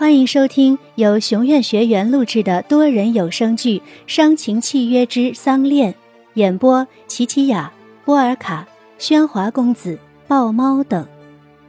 [0.00, 5.92] 欢迎收听由熊院学员录制的多人有声剧《伤情契约之丧恋》，
[6.36, 7.70] 演播：琪琪雅、
[8.06, 8.66] 波尔卡、
[8.98, 11.06] 喧哗公子、豹猫等，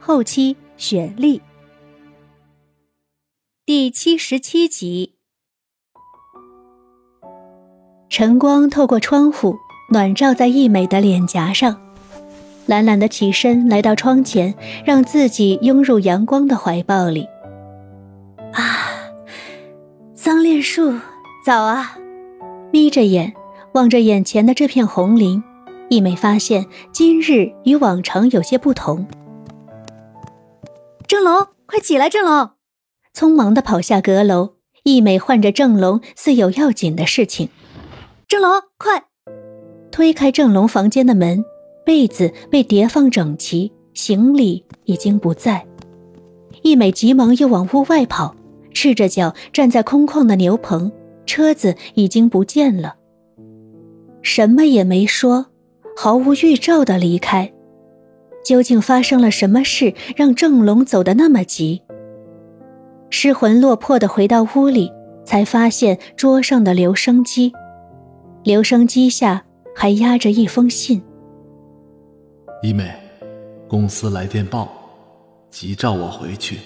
[0.00, 1.42] 后期雪莉。
[3.66, 5.12] 第七十七集，
[8.08, 9.58] 晨光透过窗户，
[9.90, 11.78] 暖照在易美的脸颊上，
[12.64, 14.54] 懒懒的起身来到窗前，
[14.86, 17.28] 让自己拥入阳光的怀抱里。
[20.24, 21.00] 桑恋树，
[21.44, 21.98] 早啊！
[22.70, 23.34] 眯着眼
[23.72, 25.42] 望着眼前的这片红林，
[25.88, 29.04] 一美发现今日与往常有些不同。
[31.08, 32.08] 郑龙，快起来！
[32.08, 32.50] 郑龙，
[33.12, 34.50] 匆忙的跑下阁楼，
[34.84, 37.48] 一美唤着郑龙，似有要紧的事情。
[38.28, 38.48] 郑龙，
[38.78, 39.02] 快！
[39.90, 41.44] 推开郑龙房间的门，
[41.84, 45.66] 被子被叠放整齐，行李已经不在。
[46.62, 48.36] 一美急忙又往屋外跑。
[48.72, 50.90] 赤着脚站在空旷的牛棚，
[51.26, 52.96] 车子已经不见了。
[54.22, 55.46] 什么也没说，
[55.96, 57.52] 毫无预兆的离开。
[58.44, 61.82] 究竟发生了什么事，让郑龙走得那么急？
[63.10, 64.90] 失魂落魄的回到屋里，
[65.24, 67.52] 才发现桌上的留声机，
[68.42, 69.44] 留声机下
[69.76, 71.00] 还压着一封信。
[72.62, 72.92] 一美，
[73.68, 74.68] 公司来电报，
[75.50, 76.58] 急召我回去。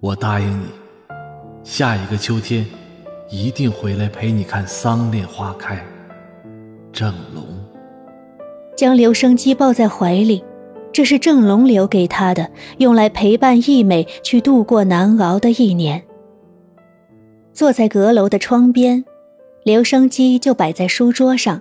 [0.00, 0.66] 我答应你。
[1.66, 2.64] 下一个秋天，
[3.28, 5.84] 一定回来陪你看桑恋花开。
[6.92, 7.44] 郑龙
[8.76, 10.44] 将留声机抱在怀里，
[10.92, 16.00] 这是郑龙留给他的，用来陪伴易美去度过难熬的一年。
[17.52, 19.04] 坐在阁楼的窗边，
[19.64, 21.60] 留声机就摆在书桌上，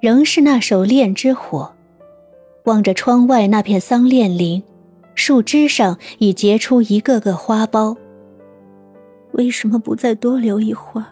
[0.00, 1.72] 仍是那首《恋之火》。
[2.66, 4.62] 望着窗外那片桑恋林，
[5.16, 7.96] 树枝上已结出一个个花苞。
[9.34, 11.06] 为什么不再多留一会儿？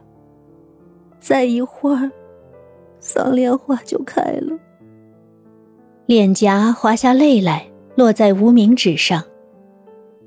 [1.20, 2.11] 再一会儿，
[3.01, 4.58] 桑莲花就开了。
[6.07, 9.24] 脸颊滑下泪来，落在无名指上。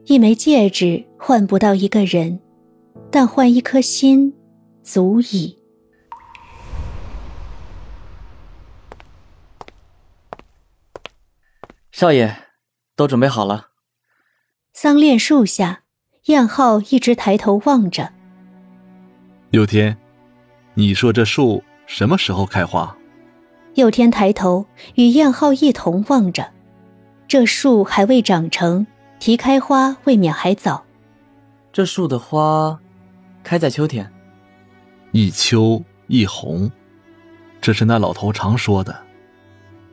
[0.06, 2.40] 一枚戒指换不到一个人，
[3.09, 4.34] 但换一颗心，
[4.84, 5.58] 足矣。
[11.92, 12.36] 少爷，
[12.98, 13.69] 都准备好了。
[14.74, 15.84] 桑恋树下。
[16.25, 18.12] 燕浩一直抬头望着。
[19.52, 19.96] 佑天，
[20.74, 22.97] 你说这树什么时候开花？
[23.75, 24.66] 佑天抬头
[24.96, 26.52] 与燕浩一同望着，
[27.28, 28.88] 这树还未长成，
[29.19, 30.84] 提开花未免还早。
[31.72, 32.80] 这树的花，
[33.44, 34.12] 开在秋天。
[35.12, 36.72] 一秋一红，
[37.62, 38.96] 这是那老头常说的。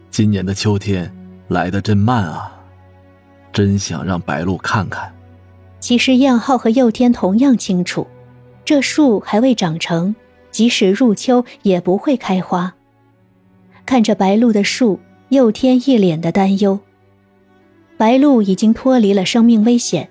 [0.09, 1.15] 今年的秋天
[1.49, 2.59] 来得真慢啊，
[3.53, 5.13] 真想让白露看看。
[5.83, 8.07] 其实燕浩和佑天同样清楚，
[8.65, 10.15] 这树还未长成，
[10.53, 12.73] 即使入秋也不会开花。
[13.85, 15.01] 看着白露的树，
[15.31, 16.79] 佑天一脸的担忧。
[17.97, 20.09] 白露已经脱离了生命危险，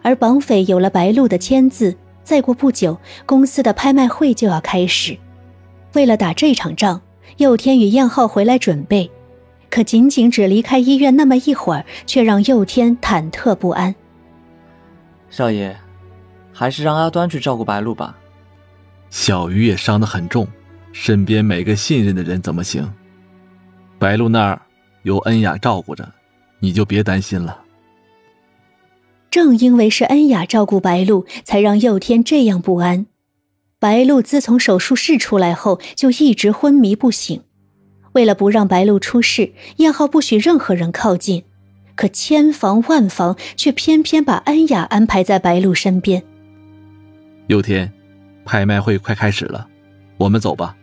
[0.00, 1.94] 而绑匪有了白露的签字，
[2.24, 5.14] 再过不久，公司的拍卖会就要开始。
[5.92, 6.98] 为了打这场仗，
[7.36, 9.10] 佑天与燕浩回来准备，
[9.68, 13.94] 可仅仅只离开医院那么一会儿，却让佑天忐忑不安。
[15.30, 15.74] 少爷，
[16.52, 18.16] 还是让阿端去照顾白露吧。
[19.08, 20.46] 小鱼也伤得很重，
[20.92, 22.92] 身边没个信任的人怎么行？
[23.98, 24.60] 白露那儿
[25.02, 26.12] 有恩雅照顾着，
[26.58, 27.62] 你就别担心了。
[29.30, 33.06] 正因为是恩雅照顾白露，才让佑天这样不安。
[33.78, 37.42] 白露自从手术室出来后，就一直昏迷不醒。
[38.12, 41.44] 为了不让白露出事，燕浩不许任何人靠近。
[42.00, 46.22] 可千防万防，却偏偏把恩雅安排在白露身边。
[47.48, 47.92] 佑天，
[48.42, 49.68] 拍卖会快开始了，
[50.16, 50.74] 我们走吧。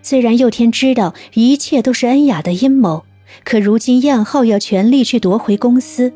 [0.00, 3.04] 虽然佑天知道一切都是恩雅的阴谋，
[3.44, 6.10] 可如今燕浩要全力去夺回公司，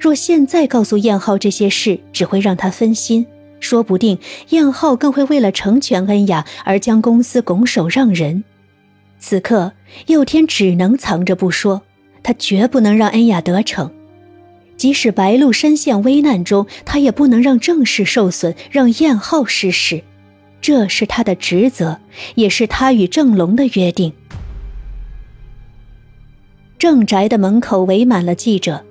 [0.00, 3.26] 若现在告诉燕浩这些事，只会让他分心，
[3.58, 4.16] 说不定
[4.50, 8.44] 燕浩更会为了成全恩雅而将公司拱手让人。
[9.18, 9.72] 此刻，
[10.06, 11.82] 佑天只能藏着不说。
[12.24, 13.92] 他绝不能让恩雅得逞，
[14.76, 20.02] 即使白露身陷危难中，他也不能让正事受损，让燕浩失势。
[20.60, 22.00] 这是他的职责，
[22.34, 24.14] 也是他与郑龙的约定。
[26.78, 28.84] 郑宅的门口围满了记者，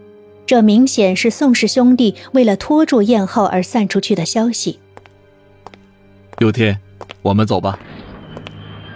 [0.45, 4.79] 这明显是宋氏兄弟为了拖住燕浩而散出去的消息。
[6.37, 6.79] 有天，
[7.23, 7.79] 我们走吧。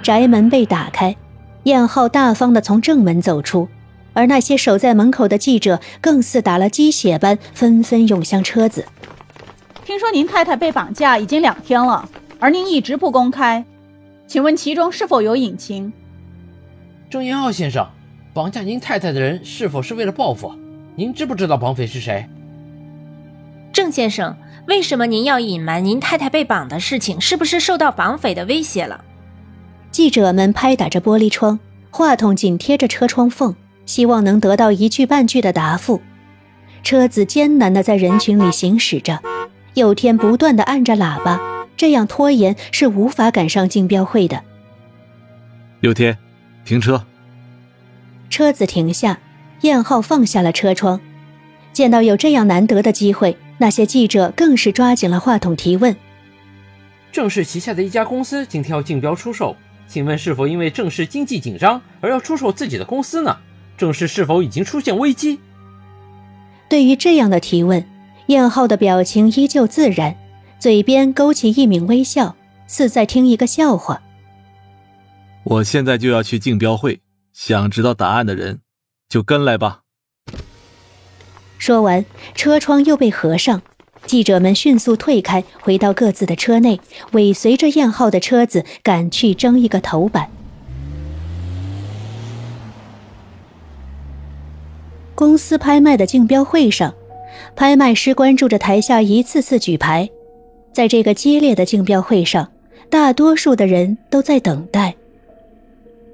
[0.03, 1.15] 宅门被打开，
[1.63, 3.67] 燕浩大方的从正门走出。
[4.17, 8.83] 而那些守在门口的记者更似打了鸡血般，纷纷涌向车子。
[9.85, 12.09] 听说您太太被绑架已经两天了，
[12.39, 13.63] 而您一直不公开，
[14.25, 15.93] 请问其中是否有隐情？
[17.11, 17.87] 郑延浩先生，
[18.33, 20.51] 绑架您太太的人是否是为了报复？
[20.95, 22.27] 您知不知道绑匪是谁？
[23.71, 24.35] 郑先生，
[24.67, 27.21] 为什么您要隐瞒您太太被绑的事情？
[27.21, 29.05] 是不是受到绑匪的威胁了？
[29.91, 31.59] 记者们拍打着玻璃窗，
[31.91, 33.55] 话筒紧贴着车窗缝，
[33.87, 35.99] 希望能得到一句半句的答复。
[36.83, 39.19] 车子艰难地在人群里行驶着，
[39.73, 41.41] 有天不断地按着喇叭，
[41.75, 44.43] 这样拖延是无法赶上竞标会的。
[45.81, 46.17] 有天，
[46.63, 47.03] 停车。
[48.29, 49.19] 车子停下，
[49.61, 51.01] 燕浩放下了车窗，
[51.73, 55.95] 见到有这样难得的机会，那些记者更是抓紧了话筒提问。
[57.11, 59.55] 郑氏旗下的一家公司今天要竞标出售，
[59.87, 63.35] 请问是否因为郑氏经济紧张而要出售自己的公司呢？
[63.77, 65.39] 郑氏是否已经出现危机？
[66.67, 67.85] 对于这样的提问，
[68.25, 70.15] 燕浩的表情依旧自然，
[70.59, 72.35] 嘴边勾起一抿微笑，
[72.67, 74.01] 似在听一个笑话。
[75.43, 76.99] 我现在就要去竞标会，
[77.31, 78.59] 想知道答案的人，
[79.07, 79.83] 就跟来吧。
[81.57, 82.03] 说完，
[82.35, 83.61] 车窗又被合上，
[84.05, 86.79] 记者们迅速退开，回到各自的车内，
[87.13, 90.29] 尾随着燕浩的车子赶去争一个头版。
[95.17, 96.93] 公司拍卖的竞标会上，
[97.55, 100.07] 拍卖师关注着台下一次次举牌。
[100.71, 102.47] 在这个激烈的竞标会上，
[102.87, 104.93] 大多数的人都在等待。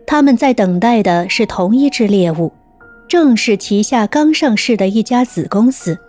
[0.07, 2.49] 他们在等待的是同一只猎物，
[3.09, 5.99] 正是旗下刚上市的一家子公司。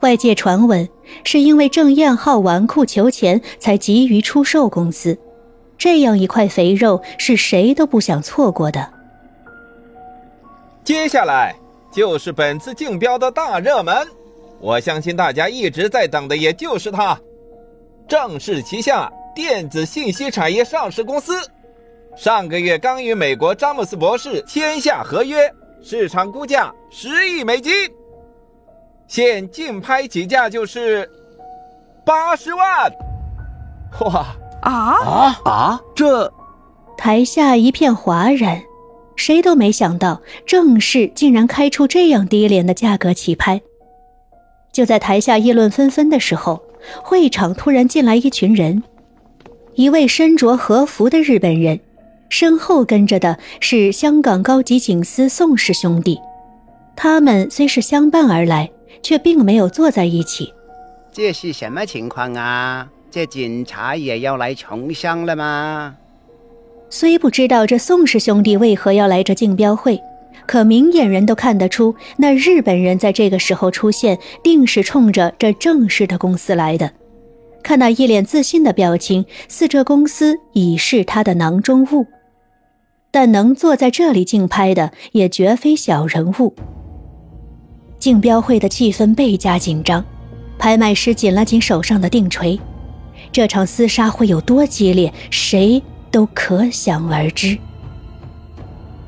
[0.00, 0.88] 外界传闻，
[1.24, 5.18] 是因为郑燕浩纨绔求钱，才急于出售公司。
[5.76, 8.88] 这样一块肥肉，是谁都不想错过的。
[10.82, 11.54] 接下来。
[11.92, 13.94] 就是本次竞标的大热门，
[14.58, 17.18] 我相信大家一直在等的，也就是它——
[18.08, 21.34] 正式旗下电子信息产业上市公司。
[22.16, 25.52] 上个月刚与美国詹姆斯博士签下合约，
[25.82, 27.72] 市场估价十亿美金，
[29.06, 31.08] 现竞拍起价就是
[32.04, 32.90] 八十万。
[34.00, 34.26] 哇
[34.62, 34.70] 啊
[35.04, 35.80] 啊啊！
[35.94, 36.32] 这
[36.96, 38.62] 台下一片哗然。
[39.22, 43.60] 谁都没想到，郑氏竟然开出这样低廉的价格起拍。
[44.72, 46.60] 就在台下议论纷纷的时候，
[47.04, 48.82] 会场突然进来一群人，
[49.76, 51.78] 一位身着和服的日本人，
[52.30, 56.18] 身后跟着的是香港高级警司宋氏兄弟。
[56.96, 58.68] 他们虽是相伴而来，
[59.04, 60.52] 却并没有坐在一起。
[61.12, 62.88] 这是什么情况啊？
[63.08, 65.94] 这警察也要来从商了吗？
[66.94, 69.98] 虽不知道这宋氏兄弟为何要来这竞标会，
[70.44, 76.92] 可明眼人都看得出，那日本人在这个时候出现，定是冲着这正式的公司来的。
[77.62, 82.06] 看那一脸自信的表情，似这公司已是他的囊中物。
[83.10, 86.54] 但能坐在这里竞拍的，也绝非小人物。
[87.98, 90.04] 竞标会的气氛倍加紧张，
[90.58, 92.60] 拍卖师紧了紧手上的定锤。
[93.32, 95.10] 这场厮杀会有多激烈？
[95.30, 95.82] 谁？
[96.12, 97.58] 都可想而知。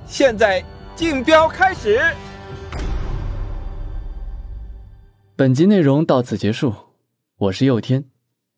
[0.07, 0.65] 现在
[0.97, 2.03] 竞标开始。
[5.37, 6.73] 本集内容到此结束，
[7.37, 8.05] 我是佑天，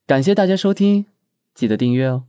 [0.06, 1.06] 感谢大家收听，
[1.54, 2.24] 记得订阅哦。